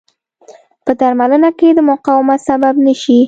[0.85, 3.19] په درملنه کې د مقاومت سبب نه شي.